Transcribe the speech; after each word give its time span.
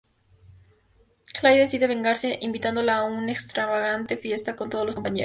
Kyle 1.39 1.57
decide 1.59 1.85
vengarse 1.85 2.39
invitándola 2.41 2.97
a 2.97 3.03
una 3.03 3.31
extravagante 3.31 4.17
fiesta 4.17 4.55
con 4.55 4.67
todos 4.67 4.83
los 4.83 4.95
compañeros. 4.95 5.19